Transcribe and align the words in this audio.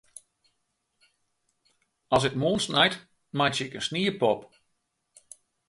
As 2.11 2.23
it 2.27 2.35
moarn 2.41 2.59
snijt, 2.65 2.95
meitsje 3.37 3.65
ik 3.65 3.73
in 3.77 3.81
sniepop. 3.87 4.41